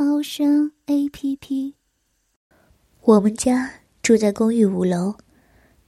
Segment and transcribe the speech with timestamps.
[0.00, 1.74] 猫声 A P P。
[3.00, 3.68] 我们家
[4.00, 5.16] 住在公寓五楼，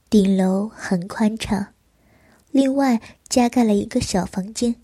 [0.09, 1.67] 顶楼很宽敞，
[2.51, 4.75] 另外加盖了一个小房间，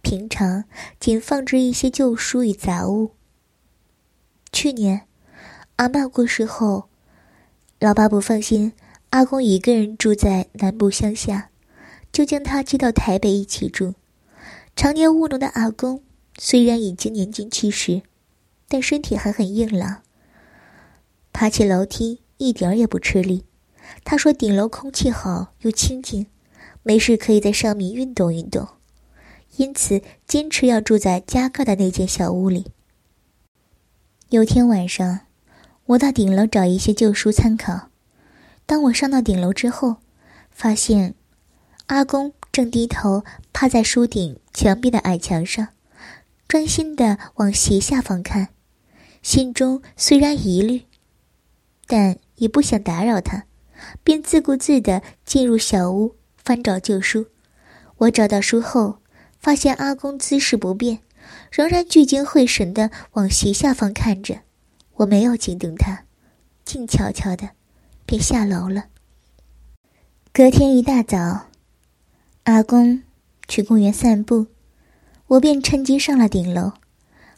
[0.00, 0.64] 平常
[0.98, 3.10] 仅放置一些旧书与杂物。
[4.50, 5.02] 去年
[5.76, 6.88] 阿妈过世后，
[7.78, 8.72] 老爸不放心
[9.10, 11.50] 阿公一个人住在南部乡下，
[12.10, 13.92] 就将他接到台北一起住。
[14.74, 16.02] 常年务农的阿公
[16.38, 18.00] 虽然已经年近七十，
[18.68, 20.02] 但身体还很硬朗。
[21.32, 23.44] 爬起楼梯一点儿也不吃力。
[24.04, 26.26] 他说顶楼空气好又清静，
[26.82, 28.68] 没事可以在上面运动运动，
[29.56, 32.72] 因此坚持要住在加盖的那间小屋里。
[34.30, 35.20] 有天晚上，
[35.86, 37.88] 我到顶楼找一些旧书参考。
[38.64, 39.96] 当我上到顶楼之后，
[40.50, 41.14] 发现
[41.86, 44.38] 阿公正低头趴在书顶。
[44.54, 45.70] 墙壁的矮墙上，
[46.46, 48.48] 专心的往斜下方看，
[49.22, 50.82] 心中虽然疑虑，
[51.86, 53.44] 但也不想打扰他，
[54.04, 57.26] 便自顾自的进入小屋翻找旧书。
[57.96, 58.98] 我找到书后，
[59.40, 61.00] 发现阿公姿势不变，
[61.50, 64.40] 仍然聚精会神的往斜下方看着。
[64.94, 66.04] 我没有惊动他，
[66.64, 67.50] 静悄悄的，
[68.06, 68.86] 便下楼了。
[70.32, 71.46] 隔天一大早，
[72.44, 73.02] 阿公。
[73.46, 74.46] 去公园散步，
[75.26, 76.72] 我便趁机上了顶楼，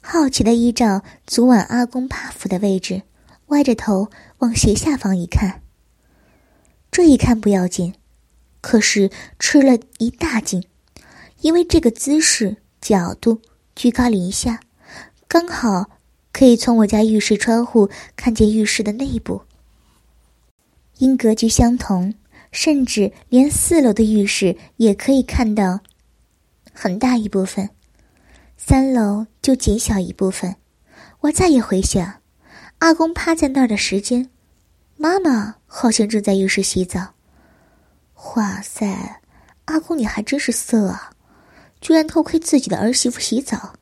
[0.03, 3.03] 好奇的依照昨晚阿公趴伏的位置，
[3.47, 5.63] 歪着头往斜下方一看。
[6.91, 7.95] 这一看不要紧，
[8.61, 10.65] 可是吃了一大惊，
[11.43, 13.41] 因为这个姿势、角度、
[13.77, 14.61] 居高临下，
[15.29, 15.91] 刚好
[16.33, 19.43] 可以从我家浴室窗户看见浴室的内部。
[20.99, 22.15] 因格局相同，
[22.51, 25.81] 甚至连四楼的浴室也可以看到。
[26.79, 27.71] 很大一部分，
[28.57, 30.57] 三楼就减小一部分。
[31.21, 32.21] 我再一回想，
[32.79, 34.31] 阿公趴在那儿的时间，
[34.97, 37.15] 妈妈好像正在浴室洗澡。
[38.35, 39.21] 哇塞，
[39.67, 41.13] 阿公你还真是色啊，
[41.81, 43.75] 居然偷窥自己的儿媳妇洗澡。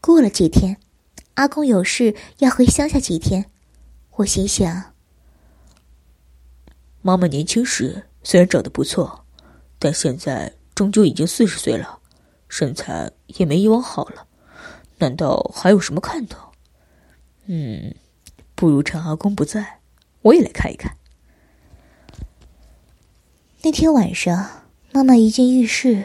[0.00, 0.78] 过了几天，
[1.34, 3.50] 阿公有事要回乡下几天，
[4.16, 4.94] 我心想：
[7.02, 9.24] 妈妈年轻时虽然长得不错，
[9.78, 10.54] 但现在。
[10.74, 12.00] 终究已经四十岁了，
[12.56, 14.28] 身材也没以往好了，
[14.98, 16.52] 难道还有什么看头？
[17.46, 17.92] 嗯，
[18.54, 19.80] 不如趁阿公不在，
[20.22, 20.96] 我也来看一看。
[23.62, 26.04] 那天晚上，妈妈一进浴室，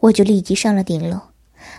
[0.00, 1.18] 我就立即上了顶楼，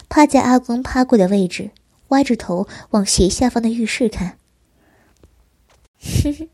[0.10, 1.70] 趴在阿公趴过的位置，
[2.08, 4.40] 歪着头往斜下方的浴室看。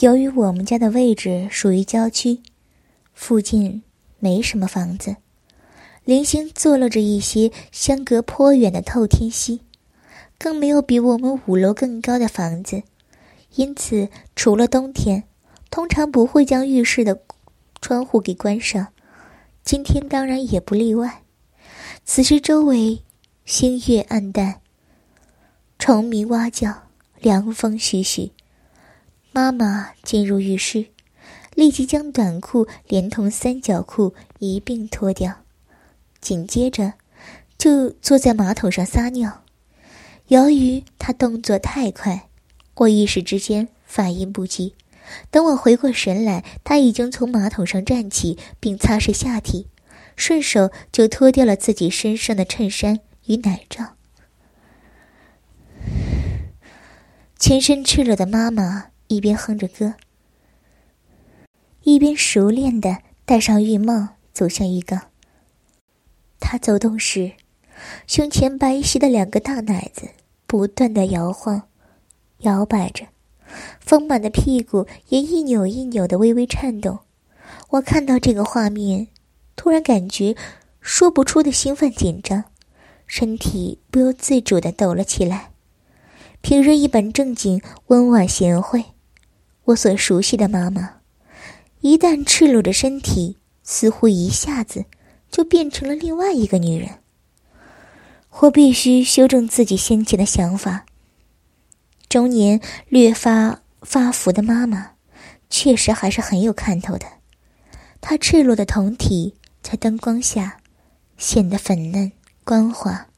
[0.00, 2.42] 由于我们家的位置属于郊区，
[3.14, 3.84] 附近。
[4.20, 5.14] 没什么房子，
[6.08, 9.60] 零星坐落着一些相隔颇远的透天溪，
[10.38, 12.82] 更没有比我们五楼更高的房子，
[13.56, 15.24] 因此除了冬天，
[15.70, 17.20] 通常不会将浴室的
[17.82, 18.88] 窗户给关上。
[19.62, 21.24] 今天当然也不例外。
[22.06, 23.02] 此时周围
[23.44, 24.62] 星月暗淡，
[25.78, 26.84] 虫鸣蛙叫，
[27.20, 28.32] 凉风徐徐。
[29.30, 30.86] 妈妈进入浴室。
[31.54, 35.44] 立即将短裤连同三角裤一并脱掉，
[36.20, 36.94] 紧接着
[37.56, 39.44] 就坐在马桶上撒尿。
[40.28, 42.28] 由于他动作太快，
[42.74, 44.74] 我一时之间反应不及。
[45.30, 49.68] 等我回过神来，他已经从马桶上站起，并擦拭下体，
[50.16, 53.94] 顺手就脱掉了自己身上的衬衫与奶罩。
[57.38, 59.94] 全身赤裸的妈妈一边哼着歌。
[61.84, 65.07] 一边熟练的戴上浴帽，走向浴缸。
[66.40, 67.32] 他走动时，
[68.06, 70.08] 胸前白皙的两个大奶子
[70.46, 71.62] 不断的摇晃、
[72.38, 73.06] 摇摆着，
[73.80, 77.00] 丰满的屁股也一扭一扭的微微颤动。
[77.70, 79.08] 我看到这个画面，
[79.56, 80.36] 突然感觉
[80.80, 82.44] 说不出的兴奋紧张，
[83.06, 85.50] 身体不由自主的抖了起来。
[86.40, 88.84] 平日一本正经、温婉贤惠，
[89.64, 91.00] 我所熟悉的妈妈。
[91.80, 94.84] 一旦赤裸着身体，似乎一下子
[95.30, 96.98] 就变成了另外一个女人。
[98.40, 100.84] 我必须修正自己先前的想法，
[102.08, 104.92] 中年略发发福的妈妈，
[105.50, 107.06] 确实还是很有看头的。
[108.00, 110.58] 她赤裸的胴体在灯光下
[111.16, 112.12] 显得粉嫩
[112.44, 113.08] 光滑，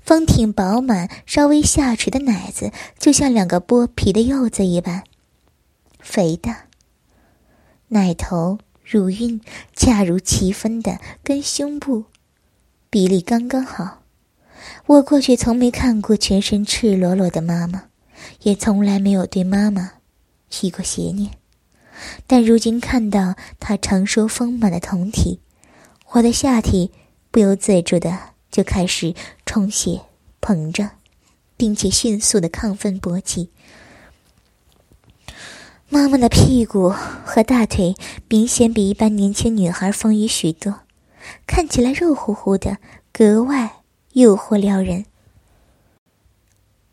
[0.00, 5.02] 丰挺饱满、稍微下垂的奶子就像两个剥皮的柚子一般
[5.98, 6.66] 肥大。
[7.88, 9.40] 奶头、乳晕
[9.74, 12.04] 恰如其分的跟胸部
[12.90, 14.02] 比例刚刚好。
[14.86, 17.84] 我过去从没看过全身赤裸裸的妈妈。
[18.42, 19.94] 也从来没有对妈妈
[20.48, 21.32] 起过邪念，
[22.26, 25.40] 但如今看到她成熟丰满的酮体，
[26.10, 26.92] 我的下体
[27.32, 28.16] 不由自主的
[28.48, 29.14] 就开始
[29.44, 30.02] 充血
[30.40, 30.88] 膨胀，
[31.56, 33.50] 并且迅速的亢奋勃起。
[35.92, 37.94] 妈妈的屁股和大腿
[38.26, 40.80] 明显比一般年轻女孩丰腴许多，
[41.46, 42.78] 看起来肉乎乎的，
[43.12, 43.82] 格外
[44.14, 45.04] 诱惑撩人。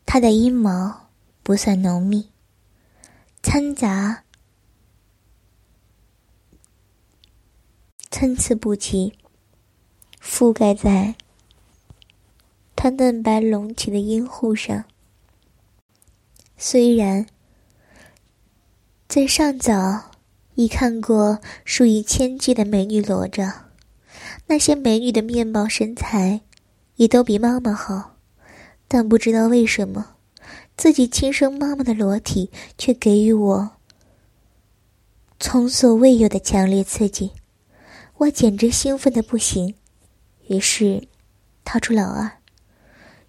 [0.04, 1.08] 她的阴毛。
[1.42, 2.28] 不算浓密，
[3.42, 4.24] 掺杂
[8.10, 9.14] 参差不齐，
[10.22, 11.14] 覆盖在
[12.76, 14.84] 他嫩白隆起的阴户上。
[16.58, 17.26] 虽然
[19.10, 20.12] 在上早
[20.54, 23.50] 已看过数以千计的美女裸照，
[24.46, 26.42] 那些美女的面貌身材
[26.94, 28.14] 也都比妈妈好，
[28.86, 30.14] 但不知道为什么。
[30.76, 33.70] 自己亲生妈妈的裸体，却给予我
[35.40, 37.32] 从所未有的强烈刺激，
[38.18, 39.74] 我简直兴奋的不行。
[40.46, 41.08] 于是，
[41.64, 42.38] 掏出老二，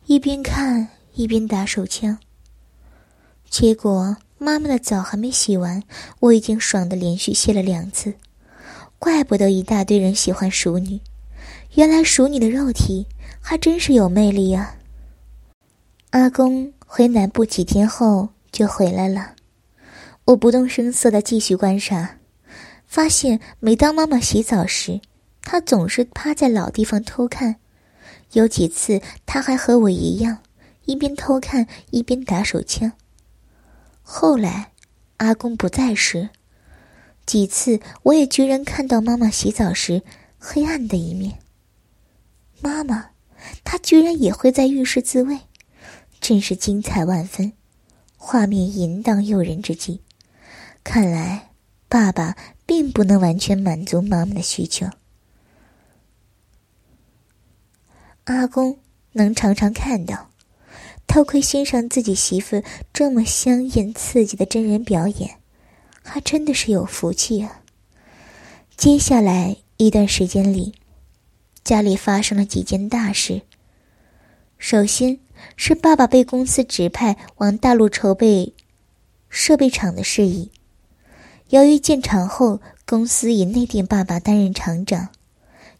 [0.05, 2.19] 一边看一边打手枪。
[3.49, 5.83] 结果，妈妈的澡还没洗完，
[6.19, 8.11] 我已经爽的连续泄了两次。
[8.97, 10.99] 怪不得一大堆人喜欢熟女，
[11.75, 13.05] 原来熟女的肉体
[13.39, 14.77] 还真是有魅力呀！
[16.09, 16.73] 阿公。
[16.87, 19.35] 回南部几天后就回来了，
[20.25, 22.17] 我不动声色的继续观察，
[22.87, 24.99] 发现每当妈妈洗澡时，
[25.43, 27.57] 他总是趴在老地方偷看，
[28.33, 30.39] 有几次他还和我一样，
[30.85, 32.91] 一边偷看一边打手枪。
[34.13, 34.73] 后来，
[35.17, 36.31] 阿公不在时，
[37.25, 40.03] 几次我也居然看到妈妈洗澡时
[40.37, 41.39] 黑暗的一面。
[42.59, 43.11] 妈妈，
[43.63, 45.39] 她居然也会在浴室自慰。
[46.19, 47.53] 真是精彩万分，
[48.17, 50.01] 画面淫荡诱人之极。
[50.83, 51.51] 看来
[51.87, 52.35] 爸爸
[52.65, 54.87] 并不能完全满足妈妈的需求。
[58.25, 58.77] 阿公
[59.13, 60.30] 能常常看到，
[61.07, 62.63] 偷窥欣赏自己媳妇
[62.93, 65.37] 这么香艳刺激的真人表演，
[66.03, 67.61] 还真的是有福气啊。
[68.77, 70.73] 接下来一段时间里，
[71.63, 73.41] 家里发生了几件大事。
[74.57, 75.19] 首先。
[75.55, 78.53] 是爸爸被公司指派往大陆筹备
[79.27, 80.51] 设备厂的事宜。
[81.49, 85.09] 由于建厂后公司以内定爸爸担任厂长，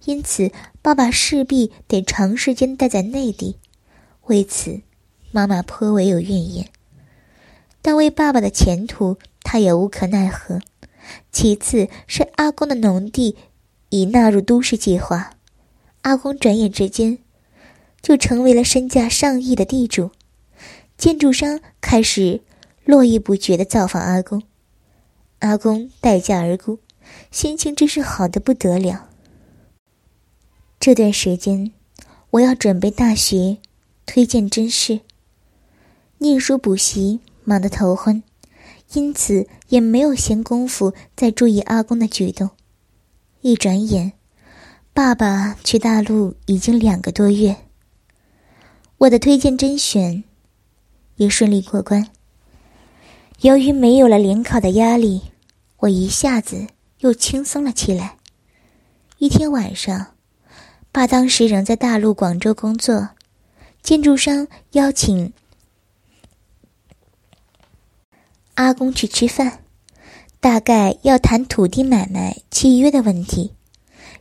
[0.05, 0.51] 因此
[0.81, 3.57] 爸爸势必得长时间待在内地。
[4.23, 4.81] 为此，
[5.31, 6.69] 妈妈颇为有怨言。
[7.81, 10.61] 但为爸爸的前途，她也无可奈何。
[11.31, 13.35] 其次是阿公的农地
[13.89, 15.31] 已纳入都市计划，
[16.03, 17.17] 阿公转眼之间。
[18.01, 20.09] 就成为了身价上亿的地主，
[20.97, 22.41] 建筑商开始
[22.83, 24.41] 络绎不绝的造访阿公，
[25.37, 26.79] 阿公待价而沽，
[27.29, 29.07] 心情真是好的不得了。
[30.79, 31.71] 这段时间，
[32.31, 33.59] 我要准备大学
[34.07, 35.01] 推荐真试，
[36.23, 38.21] 念书补习忙得头昏，
[38.93, 42.51] 因此也没有闲工夫再注意阿公的举动。
[43.41, 44.11] 一转眼，
[44.93, 47.55] 爸爸去大陆已经两个多月。
[48.99, 50.23] 我的推荐甄选
[51.15, 52.07] 也顺利过关。
[53.39, 55.23] 由于没有了联考的压力，
[55.77, 56.67] 我一下子
[56.99, 58.17] 又轻松了起来。
[59.17, 60.13] 一天晚上，
[60.91, 63.09] 爸当时仍在大陆广州工作，
[63.81, 65.33] 建筑商邀请
[68.61, 69.63] 阿公去吃饭，
[70.39, 73.55] 大概要谈土地买卖契约的问题。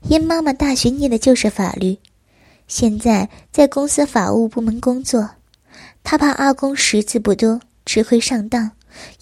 [0.09, 1.99] 因妈妈大学念的就是法律。
[2.66, 5.32] 现在在公司法务部门工作，
[6.02, 8.70] 他怕阿公识字不多，吃亏上当，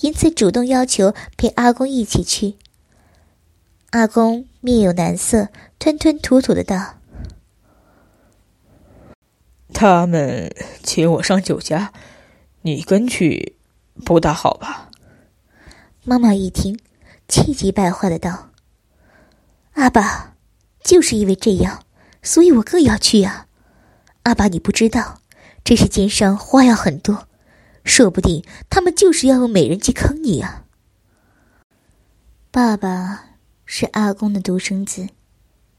[0.00, 2.54] 因此主动要求陪阿公一起去。
[3.90, 5.48] 阿公面有难色，
[5.80, 6.94] 吞吞吐吐的道
[9.74, 11.92] ：“他们请我上酒家，
[12.62, 13.56] 你跟去
[14.04, 14.84] 不大好吧？”
[16.08, 16.80] 妈妈一听，
[17.28, 18.48] 气急败坏的道
[19.76, 20.36] ：“阿爸，
[20.82, 21.84] 就是因为这样。”
[22.24, 23.46] 所以我更要去啊，
[24.22, 25.20] 阿爸，你不知道，
[25.62, 27.28] 这是奸商花样很多，
[27.84, 30.64] 说不定他们就是要用美人计坑你啊。
[32.50, 33.26] 爸爸
[33.66, 35.08] 是阿公的独生子，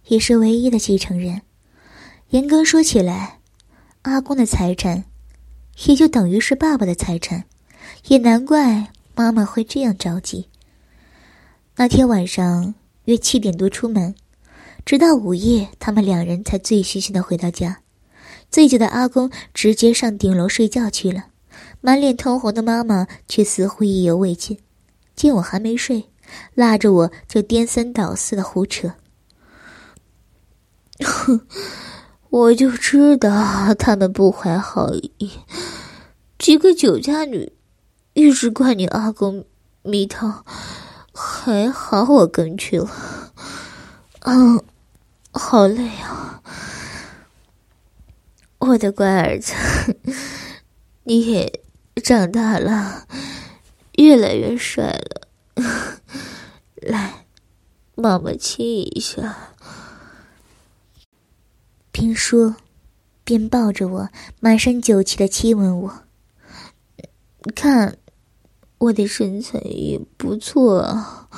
[0.09, 1.41] 也是唯一的继承人。
[2.29, 3.39] 严格说起来，
[4.03, 5.05] 阿公的财产
[5.87, 7.45] 也就等于是爸爸的财产，
[8.09, 10.47] 也难怪妈妈会这样着急。
[11.75, 12.73] 那天晚上
[13.03, 14.15] 约七点多出门，
[14.85, 17.81] 直到午夜，他们两人才醉醺醺的回到家。
[18.49, 21.25] 醉酒的阿公直接上顶楼睡觉去了，
[21.81, 24.57] 满脸通红的妈妈却似乎意犹未尽，
[25.17, 26.05] 见我还没睡。
[26.55, 28.93] 拉着我就颠三倒四的胡扯，
[31.03, 31.41] 哼，
[32.31, 35.31] 我就知道他们不怀好意，
[36.37, 37.51] 几个酒家女
[38.19, 39.45] 一直怪你阿公
[39.81, 40.43] 迷汤，
[41.13, 42.89] 还好我跟去了，
[44.19, 44.61] 嗯，
[45.31, 46.43] 好累啊，
[48.57, 49.53] 我的乖儿子，
[51.03, 51.61] 你也
[52.03, 53.07] 长大了，
[53.93, 55.29] 越来越帅了。
[56.75, 57.25] 来，
[57.95, 59.53] 妈妈亲一下。
[61.93, 62.57] 边说，
[63.23, 64.09] 边抱着我，
[64.41, 66.03] 满身酒气的亲吻我。
[67.55, 67.97] 看，
[68.79, 71.29] 我的身材也不错啊，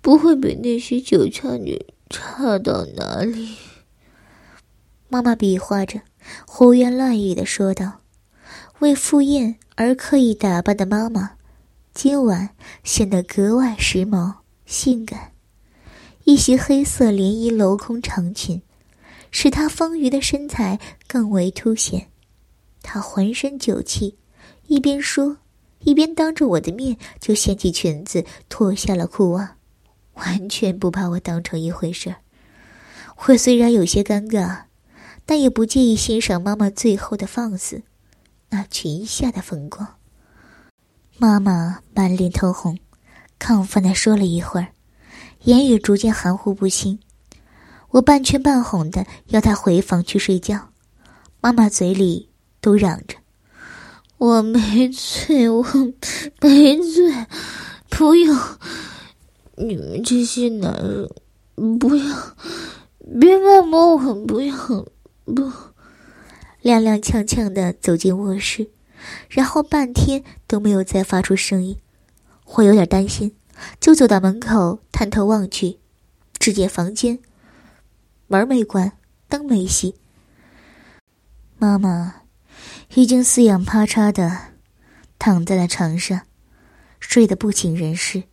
[0.00, 3.56] 不会比那些酒家女差到哪里。
[5.08, 6.02] 妈妈比划着，
[6.46, 8.00] 胡言乱语的说道
[8.80, 11.32] ：“为赴宴而刻意打扮的妈妈。”
[11.94, 12.50] 今晚
[12.84, 14.34] 显得格外时髦、
[14.66, 15.32] 性感。
[16.24, 18.62] 一袭黑色连衣镂空长裙，
[19.30, 22.10] 使她丰腴的身材更为凸显。
[22.82, 24.16] 她浑身酒气，
[24.66, 25.38] 一边说，
[25.80, 29.56] 一边当着我的面就掀起裙子，脱下了裤袜，
[30.14, 32.16] 完全不把我当成一回事儿。
[33.26, 34.62] 我虽然有些尴尬，
[35.24, 37.82] 但也不介意欣赏妈妈最后的放肆，
[38.50, 39.96] 那裙下的风光。
[41.16, 42.78] 妈妈满脸通红，
[43.38, 44.68] 亢奋的说了一会儿，
[45.42, 46.98] 言语逐渐含糊不清。
[47.90, 50.70] 我半劝半哄的要她回房去睡觉，
[51.40, 52.30] 妈妈嘴里
[52.60, 53.16] 都嚷着
[54.18, 55.62] ：“我没醉， 我
[56.40, 57.26] 没醉，
[57.88, 58.58] 不要！
[59.56, 61.08] 你们这些男人，
[61.78, 62.36] 不要，
[63.20, 64.56] 别摸摸我，不要，
[65.24, 65.52] 不！”
[66.62, 68.68] 踉踉跄跄的走进卧室。
[69.28, 71.76] 然后半天都没有再发出声音，
[72.56, 73.32] 我有点担心，
[73.80, 75.78] 就走到门口探头望去，
[76.38, 77.20] 只见房间
[78.26, 78.92] 门没关，
[79.28, 79.94] 灯没熄，
[81.58, 82.17] 妈妈
[82.94, 84.54] 已经四仰八叉的
[85.18, 86.22] 躺在了床上，
[86.98, 88.24] 睡得不省人事。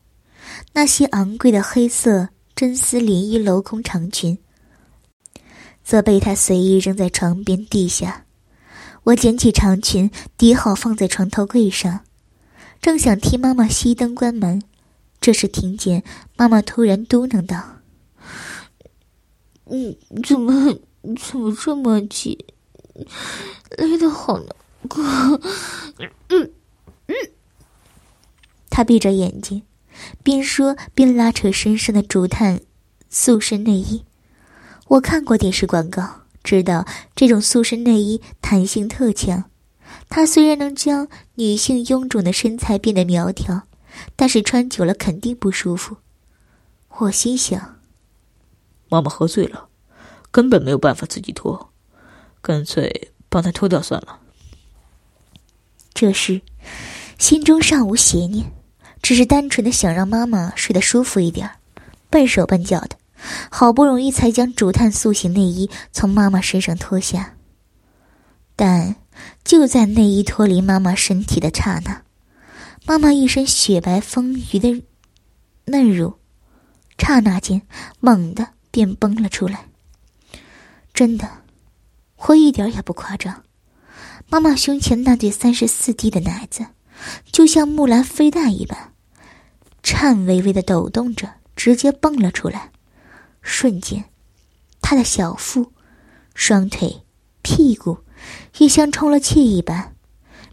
[0.73, 4.37] 那些昂贵的黑色真丝连衣镂空长裙，
[5.83, 8.25] 则被他随意扔在床边地下。
[9.03, 12.01] 我捡起长裙，叠好放在床头柜上，
[12.81, 14.63] 正想替妈妈熄灯关门，
[15.19, 16.03] 这时听见
[16.37, 17.81] 妈妈突然嘟囔道
[19.69, 20.79] ：“嗯，怎么
[21.19, 22.45] 怎么这么急？
[23.77, 24.47] 累得好难
[24.87, 25.03] 过。”
[26.29, 26.51] 嗯
[27.07, 27.29] 嗯。
[28.69, 29.63] 他闭着眼睛，
[30.23, 32.61] 边说边拉扯身上的竹炭
[33.09, 34.03] 塑身内衣。
[34.87, 36.21] 我看过电视广告。
[36.45, 36.85] 知道
[37.15, 39.45] 这种塑身内衣弹性特强，
[40.09, 43.63] 它虽然能将女性臃肿的身材变得苗条，
[44.15, 45.97] 但是穿久了肯定不舒服。
[46.99, 47.79] 我心想：
[48.89, 49.69] 妈妈喝醉了，
[50.29, 51.73] 根本没有办法自己脱，
[52.45, 54.19] 干脆帮她脱掉算了。
[55.95, 56.43] 这时，
[57.17, 58.51] 心中尚无邪念，
[59.01, 61.49] 只是单纯的想让妈妈睡得舒服一点，
[62.11, 62.97] 笨手笨脚的。
[63.49, 67.33] 好不容易才将竹炭塑形内衣从妈妈身上脱下，
[68.55, 68.95] 但
[69.43, 72.03] 就在内衣脱离妈妈身体的刹那，
[72.85, 74.83] 妈妈一身雪白丰腴的
[75.65, 76.19] 嫩乳，
[76.99, 77.63] 刹那间
[77.99, 79.65] 猛地便崩了出来。
[80.93, 81.44] 真的，
[82.27, 83.43] 我一点也不夸张，
[84.29, 86.65] 妈妈胸前那对三十四 D 的奶子，
[87.31, 88.93] 就像木兰飞弹一般，
[89.83, 92.71] 颤巍巍的抖动着，直接蹦了出来。
[93.43, 94.05] 瞬间，
[94.81, 95.71] 他的小腹、
[96.33, 97.03] 双腿、
[97.43, 97.99] 屁股
[98.57, 99.95] 也像充了气一般，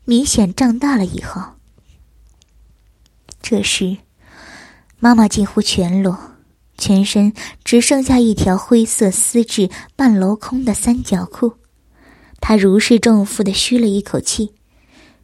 [0.05, 1.43] 明显胀大了以后。
[3.41, 3.97] 这时，
[4.99, 6.19] 妈妈近乎全裸，
[6.77, 7.33] 全身
[7.65, 11.55] 只剩下一条灰色丝质半镂空的三角裤。
[12.43, 14.53] 她如释重负的吁了一口气，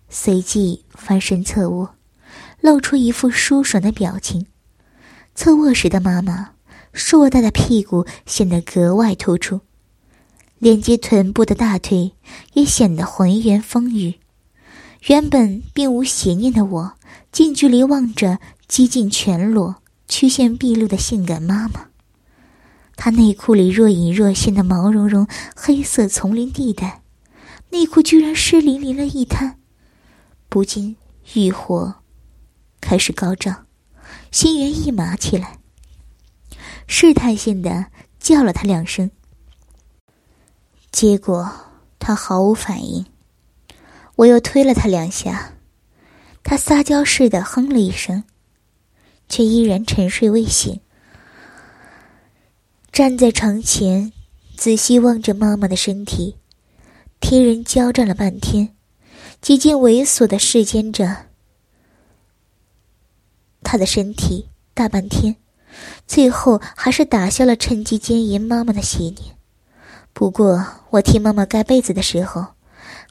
[0.09, 1.97] 随即翻身侧卧，
[2.63, 4.47] 露出一副舒爽的表情。
[5.35, 6.53] 侧卧时的妈妈。
[6.95, 9.61] 硕大的屁股显得格外突出，
[10.59, 12.15] 连接臀部的大腿
[12.55, 14.17] 也显得浑圆丰腴，
[15.07, 16.93] 原本并无邪念的我，
[17.31, 19.77] 近距离望着几近全裸、
[20.09, 21.89] 曲线毕露的性感妈妈。
[22.97, 27.03] 她内裤里若隐若现的毛茸茸黑色丛林地带，
[27.71, 29.59] 内裤居然湿淋淋了一滩，
[30.49, 30.97] 不禁
[31.35, 31.97] 欲火
[32.81, 33.67] 开始高涨，
[34.31, 35.59] 心猿意马起来。
[36.87, 37.87] 试探性的
[38.19, 39.11] 叫了他两声，
[40.91, 41.51] 结果
[41.99, 43.05] 他毫无反应。
[44.17, 45.53] 我又推了他两下，
[46.43, 48.25] 他撒娇似的哼了一声，
[49.29, 50.81] 却依然沉睡未醒。
[52.91, 54.13] 站在床前，
[54.57, 56.37] 仔细望着妈妈的身体，
[57.21, 58.75] 听人交战了半天，
[59.41, 61.27] 几近猥琐的视奸着
[63.63, 65.37] 他的身体大半天，
[66.07, 69.37] 最后还是打消了趁机奸淫妈妈的邪念。
[70.13, 72.47] 不过，我替妈妈盖被子的时候。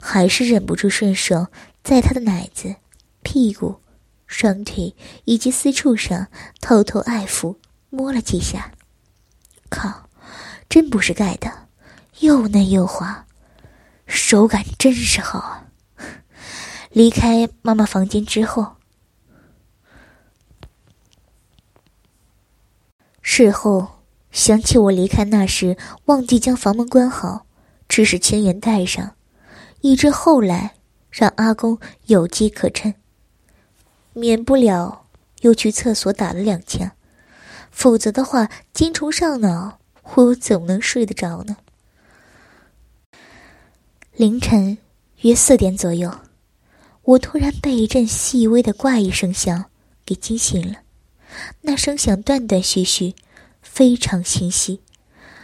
[0.00, 1.48] 还是忍不住顺手
[1.82, 2.76] 在他的奶子、
[3.22, 3.80] 屁股、
[4.28, 6.28] 双腿以及私处上
[6.60, 7.56] 偷偷爱抚
[7.90, 8.72] 摸了几下。
[9.68, 10.08] 靠，
[10.68, 11.50] 真不是盖的，
[12.20, 13.26] 又嫩又滑，
[14.08, 15.68] 手感真是好啊！
[16.90, 18.76] 离开妈妈房间之后，
[23.20, 24.00] 事后
[24.32, 27.46] 想起我离开那时忘记将房门关好，
[27.86, 29.14] 只是轻言带上。
[29.82, 30.74] 以致后来
[31.10, 32.94] 让阿公有机可乘，
[34.12, 35.04] 免不了
[35.42, 36.90] 又去厕所打了两枪，
[37.70, 39.78] 否则的话，精虫上脑，
[40.14, 41.58] 我怎么能睡得着呢？
[44.18, 44.78] 凌晨
[45.20, 46.12] 约四点左右，
[47.04, 49.66] 我突然被一阵细微的怪异声响
[50.04, 50.80] 给惊醒了，
[51.60, 53.14] 那声响断断续续，
[53.62, 54.80] 非常清晰，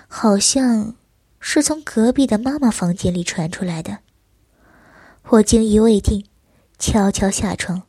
[0.09, 0.97] 好像
[1.38, 3.99] 是从隔壁的妈妈房间里传出来的。
[5.28, 6.26] 我惊疑未定，
[6.76, 7.85] 悄悄下床，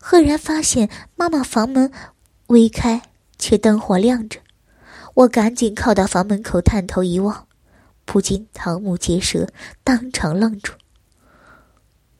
[0.00, 1.92] 赫然发现妈妈房门
[2.48, 3.00] 微开，
[3.38, 4.40] 却灯火亮着。
[5.14, 7.45] 我赶紧靠到房门口，探头一望，
[8.06, 9.46] 不禁瞠目结舌，
[9.84, 10.72] 当场愣住。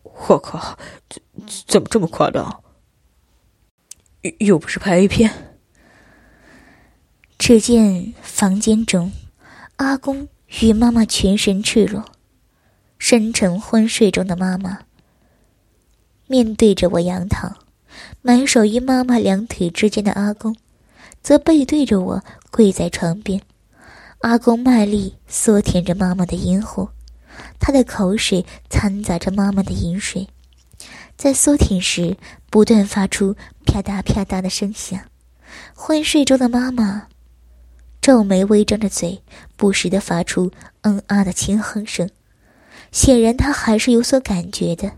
[0.03, 0.77] 我靠，
[1.09, 1.23] 怎
[1.67, 2.63] 怎么这么夸张？
[4.21, 5.33] 又又不是拍 A 片。
[7.39, 9.13] 只见房间中，
[9.77, 10.29] 阿公
[10.61, 12.05] 与妈妈全身赤裸。
[12.99, 14.81] 深沉昏睡中的妈妈，
[16.27, 17.59] 面对着我仰躺，
[18.23, 20.57] 埋首于妈妈两腿之间的阿公，
[21.23, 23.43] 则背对着我跪在床边。
[24.21, 26.89] 阿公卖力缩舔着妈妈的阴户，
[27.61, 30.29] 他的口水掺杂着妈妈的饮水，
[31.17, 32.17] 在缩舔时
[32.51, 34.99] 不断发出啪嗒啪嗒的声响。
[35.75, 37.07] 昏睡中的妈妈
[38.01, 39.23] 皱眉微张着嘴，
[39.57, 40.51] 不时的发出
[40.83, 42.11] 嗯啊的轻哼声。
[42.91, 44.93] 显然他还是有所感觉的。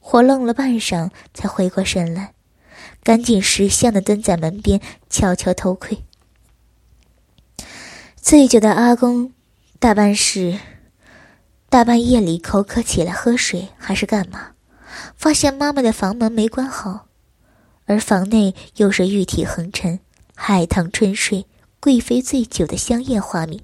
[0.00, 2.34] 我愣了半晌，才回过神来，
[3.02, 6.04] 赶紧识相的蹲在门边，悄悄偷窥。
[8.22, 9.32] 醉酒的阿公，
[9.80, 10.60] 大半是
[11.68, 14.52] 大半夜里口渴起来喝水，还是干嘛？
[15.16, 17.08] 发现妈妈的房门没关好，
[17.84, 19.98] 而房内又是玉体横陈、
[20.36, 21.46] 海棠春睡、
[21.80, 23.60] 贵妃醉酒的香艳画面。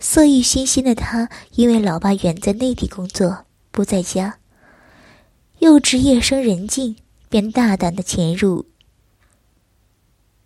[0.00, 4.38] 色欲熏心的他，因为老爸远在内地工作，不在家，
[5.58, 6.96] 又值夜深人静，
[7.28, 8.64] 便大胆的潜入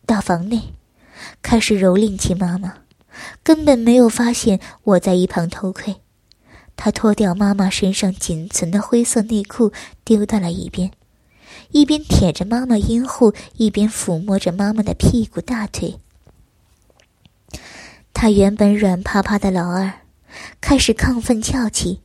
[0.04, 0.74] 到房内，
[1.40, 2.78] 开始蹂躏起妈妈，
[3.42, 5.96] 根本没有发现我在一旁偷窥。
[6.74, 9.72] 他脱掉妈妈身上仅存的灰色内裤，
[10.04, 10.90] 丢到了一边，
[11.70, 16.00] 一边舔着妈妈阴户，一边抚摸着妈妈的屁股、大腿。
[18.14, 20.00] 他原本软趴趴的老二，
[20.60, 22.00] 开始亢奋翘起，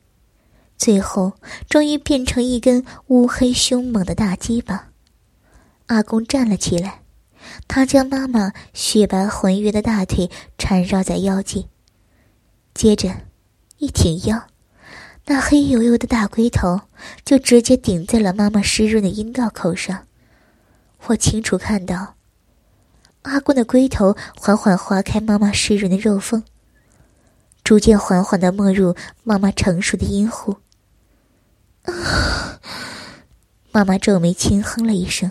[0.76, 1.32] 最后
[1.68, 4.88] 终于变成一根乌黑凶猛的大鸡巴。
[5.86, 7.00] 阿公站了起来，
[7.68, 11.68] 他将妈妈雪白浑圆的大腿缠绕在腰际，
[12.74, 13.14] 接着
[13.76, 14.46] 一挺腰，
[15.26, 16.80] 那黑油油的大龟头
[17.24, 20.06] 就直接顶在了妈妈湿润的阴道口上。
[21.06, 22.14] 我清楚看到。
[23.22, 26.42] 阿公的龟头缓缓划开妈妈湿润的肉缝，
[27.62, 30.56] 逐渐缓缓的没入妈妈成熟的阴户。
[31.82, 32.58] 啊
[33.70, 35.30] 妈妈皱眉轻哼了一声：“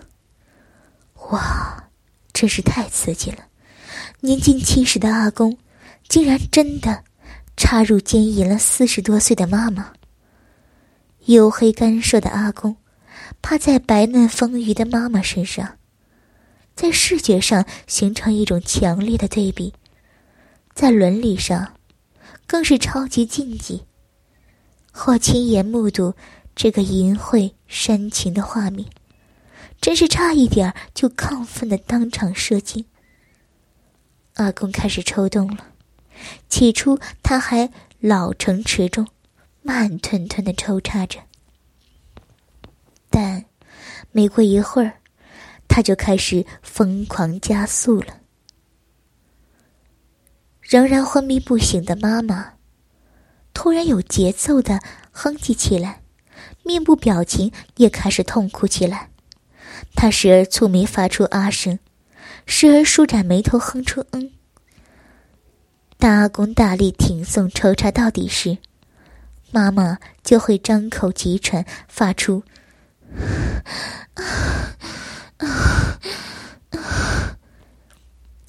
[1.32, 1.87] 哇，
[2.38, 3.48] 真是太刺激了！
[4.20, 5.58] 年近七十的阿公，
[6.08, 7.04] 竟然真的
[7.56, 9.92] 插入奸淫了四十多岁的妈妈。
[11.26, 12.78] 黝黑干瘦的阿公，
[13.42, 15.78] 趴在白嫩丰腴的妈妈身上。”
[16.78, 19.74] 在视觉上形成一种强烈的对比，
[20.76, 21.74] 在伦理上，
[22.46, 23.84] 更是超级禁忌。
[24.92, 26.14] 或亲眼目睹
[26.56, 28.88] 这个淫秽煽情的画面，
[29.80, 32.86] 真是差一点就亢奋的当场射精。
[34.34, 35.68] 阿公开始抽动了，
[36.50, 39.08] 起初他还老成持重，
[39.62, 41.20] 慢吞吞的抽插着，
[43.10, 43.46] 但
[44.12, 45.00] 没过一会儿，
[45.68, 48.22] 他就开始疯狂加速了。
[50.62, 52.54] 仍然昏迷不醒的妈妈，
[53.54, 56.02] 突然有节奏的哼唧起来，
[56.64, 59.10] 面部表情也开始痛苦起来。
[59.96, 61.80] 她时而蹙眉发出啊声，
[62.46, 64.32] 时而舒展眉头哼出嗯。
[65.98, 68.60] 当阿公大力挺送抽插到底时，
[69.52, 72.44] 妈妈就会张口急喘，发出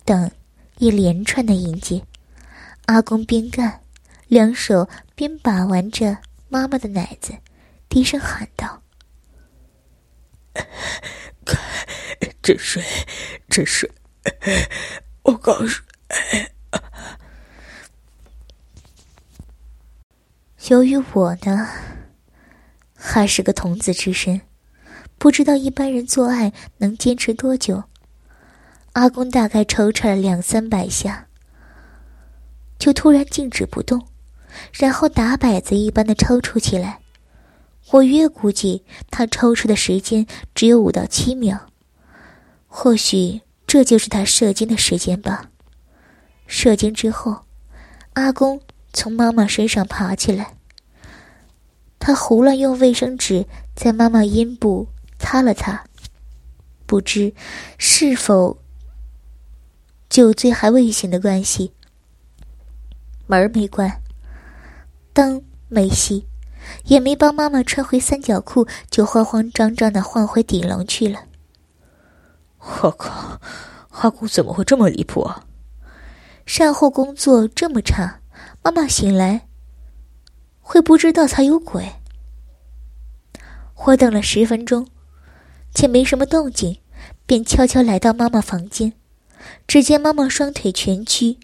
[0.04, 0.30] 等
[0.76, 2.02] 一连串的音节。
[2.86, 3.80] 阿公边干，
[4.26, 7.34] 两手边把玩着妈妈的奶子，
[7.88, 8.82] 低声喊道
[12.48, 12.82] ：“真水，
[13.50, 13.90] 真水，
[15.20, 15.82] 我告诉。”
[20.68, 21.68] 由于我呢，
[22.96, 24.40] 还是个童子之身，
[25.18, 27.84] 不知道一般人做爱能坚持多久。
[28.94, 31.26] 阿公大概抽插了两三百下。
[32.78, 34.08] 就突然静止不动，
[34.72, 37.00] 然后打摆子一般的抽搐起来。
[37.90, 41.67] 我约估计他抽搐的时间只有五到七秒，
[42.68, 45.50] 或许这就是他射精的时间吧。
[46.46, 47.44] 射精之后，
[48.12, 48.60] 阿公
[48.92, 50.54] 从妈妈身上爬起来，
[51.98, 55.84] 他胡乱用卫生纸在妈妈阴部擦了擦，
[56.86, 57.34] 不知
[57.76, 58.58] 是否
[60.08, 61.72] 酒醉还未醒的关系。
[63.26, 64.00] 门没关，
[65.12, 66.24] 灯没熄，
[66.84, 71.27] 也没帮妈妈穿回三角裤，就慌慌张张的换回顶笼去了。
[72.82, 73.40] 我靠，
[73.90, 75.44] 阿公怎么会这么离谱啊？
[76.46, 78.20] 善后工作这么差，
[78.62, 79.48] 妈妈醒来
[80.60, 81.92] 会不知道才有鬼。
[83.86, 84.86] 我等了十分钟，
[85.74, 86.78] 且没什么动静，
[87.26, 88.92] 便悄悄来到妈妈房间，
[89.66, 91.38] 只见妈妈双腿蜷曲，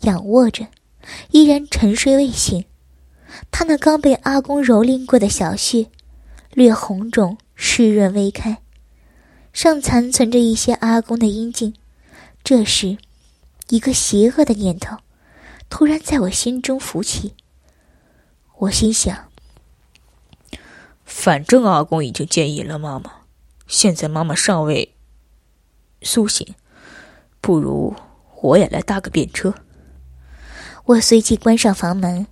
[0.00, 0.68] 仰卧着。
[1.30, 2.64] 依然沉睡未醒，
[3.52, 5.86] 她那刚被阿公蹂躏过的小穴，
[6.52, 8.58] 略红肿、湿润微开，
[9.56, 11.74] 尚残存着一些阿公的阴茎。
[12.44, 12.98] 这时，
[13.68, 14.98] 一个邪恶的念头
[15.70, 17.34] 突然在我心中浮起。
[18.58, 19.32] 我心想：
[21.06, 23.10] 反正阿公已经建议了妈妈，
[23.66, 24.94] 现在妈妈尚未
[26.02, 26.54] 苏醒，
[27.40, 27.96] 不如
[28.42, 29.54] 我也来搭个便车。
[30.84, 32.26] 我随即关上房门，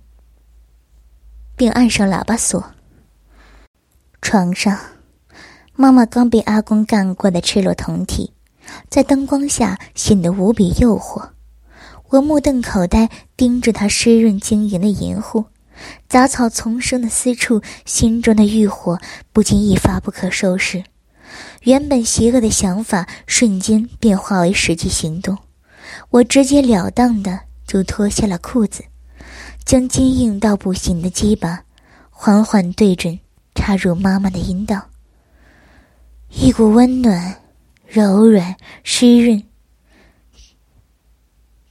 [1.55, 2.71] 并按上喇叭锁。
[4.21, 4.79] 床上，
[5.75, 8.31] 妈妈刚被阿公干过的赤裸酮体，
[8.89, 11.29] 在灯光下显得无比诱惑。
[12.09, 15.45] 我目瞪口呆盯着她湿润晶莹的银户，
[16.07, 18.99] 杂草丛生的私处，心中的欲火
[19.33, 20.83] 不禁一发不可收拾。
[21.63, 25.37] 原本邪恶的想法瞬间变化为实际行动，
[26.09, 27.41] 我直截了当的。
[27.67, 28.83] 就脱下了裤子，
[29.65, 31.63] 将坚硬到不行的鸡巴
[32.11, 33.19] 缓缓对准
[33.55, 34.89] 插入妈妈的阴道。
[36.29, 37.41] 一股温暖、
[37.87, 39.43] 柔软、湿润、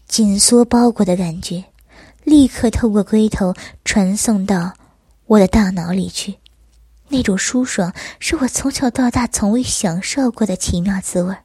[0.06, 1.64] 紧缩包裹的感觉，
[2.24, 4.72] 立刻透过龟头传送到
[5.26, 6.36] 我的大脑里去。
[7.08, 11.36] 那种舒爽是我从小到大从未享受过的奇妙滋味。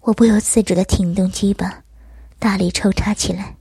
[0.00, 1.82] 我不由自主的挺动鸡巴。
[2.38, 3.54] 大力抽插起来，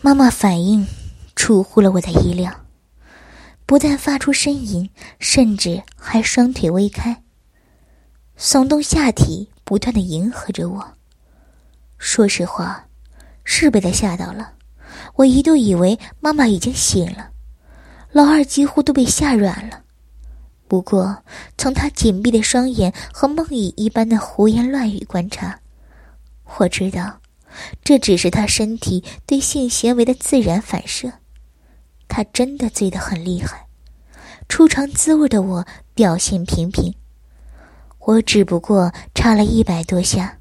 [0.00, 0.84] 妈妈反应
[1.36, 2.52] 出乎了我的意料，
[3.70, 7.22] 不但发出呻吟，甚至还双腿微开，
[8.36, 10.94] 耸动下体，不断的迎合着我。
[11.96, 12.88] 说实话，
[13.44, 14.54] 是被他吓到了，
[15.14, 17.30] 我一度以为妈妈已经醒了，
[18.10, 19.84] 老二几乎都被吓软了。
[20.66, 21.22] 不过，
[21.56, 25.60] 从他紧闭的双眼和梦呓一般的胡言乱语观察。
[26.58, 27.20] 我知道，
[27.84, 31.19] 这只是他身体对性行为的自然反射。
[32.10, 33.66] 他真的醉得很厉害，
[34.48, 36.92] 初尝滋味的我表现平平。
[38.00, 40.38] 我只不过插了一百多下，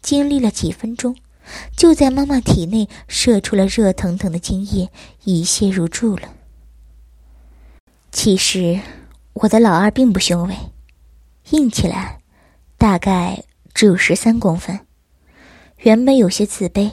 [0.00, 1.16] 经历了几分钟，
[1.76, 4.90] 就在妈妈体内射出了热腾腾的精液，
[5.24, 6.28] 一泻如注了。
[8.12, 8.80] 其实，
[9.32, 10.54] 我的老二并不雄伟，
[11.50, 12.20] 硬起来，
[12.78, 13.42] 大概
[13.74, 14.78] 只有十三公分。
[15.78, 16.92] 原本有些自卑，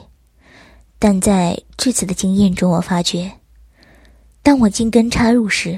[0.97, 3.37] 但在这次的经验中，我发觉，
[4.47, 5.77] 当我金根插入时，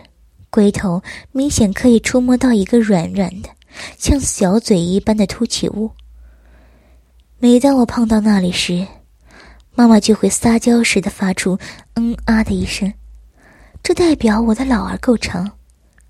[0.51, 1.01] 龟头
[1.32, 3.49] 明显可以触摸到一个软软的、
[3.97, 5.89] 像小嘴一般的凸起物。
[7.39, 8.86] 每当我碰到那里时，
[9.73, 11.58] 妈妈就会撒娇似的发出
[11.97, 12.93] “嗯啊”的一声，
[13.82, 15.53] 这代表我的老儿够长，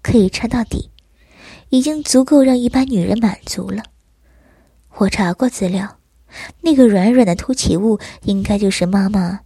[0.01, 0.91] 可以插到底，
[1.69, 3.81] 已经足够让一般女人满足了。
[4.95, 5.99] 我查过资料，
[6.59, 9.39] 那个软软的凸起物应该就是妈妈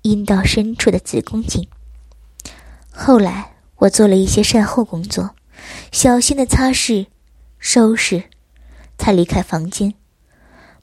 [0.00, 1.68] 阴道深处的子宫颈。
[2.92, 5.34] 后来我做了一些善后工作，
[5.90, 7.06] 小心的擦拭、
[7.58, 8.24] 收拾，
[8.98, 9.94] 才离开房间。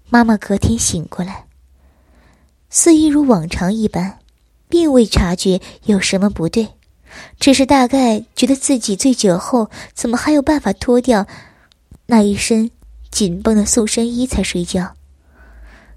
[0.10, 1.46] 妈妈隔天醒过来，
[2.70, 4.20] 似一如往常一般，
[4.68, 6.70] 并未察觉有什么不对，
[7.40, 11.28] 只是大概觉得自己醉酒后怎么还有办法脱掉
[12.08, 12.72] 那一身
[13.12, 14.96] 紧绷的塑身衣才睡觉。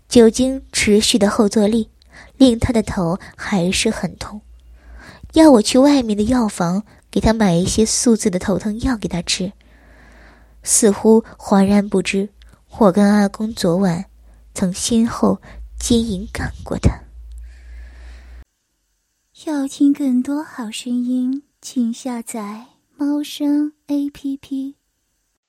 [0.09, 1.89] 酒精持续的后坐力
[2.37, 4.43] 令他的头还是很痛。
[5.33, 9.53] 要我去外面的药房给他买一些素字的头疼药给他吃，
[10.63, 12.29] 似乎浑然不知
[12.79, 14.05] 我跟阿公昨晚
[14.53, 15.41] 曾先后
[15.79, 17.03] 接引干过他。
[19.47, 22.67] 要听更多好声音，请下载
[22.97, 24.77] 猫声 A P P。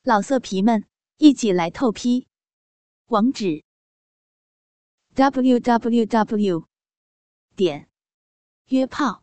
[0.04, 0.86] 老色皮们，
[1.17, 2.28] 一起来透批！
[3.08, 3.63] 网址
[5.13, 6.65] ：w w w.
[7.56, 7.88] 点
[8.67, 9.23] 约炮。